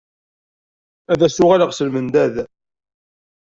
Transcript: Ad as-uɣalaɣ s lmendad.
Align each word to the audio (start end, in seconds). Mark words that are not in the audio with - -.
Ad 1.11 1.19
as-uɣalaɣ 1.27 1.71
s 1.73 1.79
lmendad. 1.87 2.35